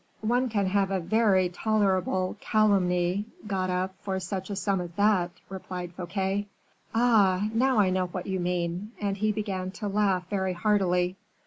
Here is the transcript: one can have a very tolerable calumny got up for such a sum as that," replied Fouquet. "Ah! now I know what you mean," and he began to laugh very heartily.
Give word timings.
one 0.25 0.49
can 0.49 0.65
have 0.65 0.89
a 0.89 0.99
very 0.99 1.47
tolerable 1.47 2.35
calumny 2.41 3.23
got 3.45 3.69
up 3.69 3.93
for 4.01 4.19
such 4.19 4.49
a 4.49 4.55
sum 4.55 4.81
as 4.81 4.89
that," 4.93 5.29
replied 5.47 5.93
Fouquet. 5.93 6.47
"Ah! 6.91 7.47
now 7.53 7.77
I 7.77 7.91
know 7.91 8.07
what 8.07 8.25
you 8.25 8.39
mean," 8.39 8.93
and 8.99 9.15
he 9.17 9.31
began 9.31 9.69
to 9.73 9.87
laugh 9.87 10.27
very 10.27 10.53
heartily. 10.53 11.17